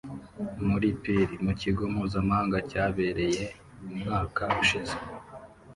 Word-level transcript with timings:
muri 0.67 0.87
pir 1.01 1.29
mu 1.45 1.51
kigo 1.61 1.81
mpuzamahanga 1.93 2.57
cyabereye 2.69 3.45
umwaka 3.91 4.43
ushize 4.61 4.95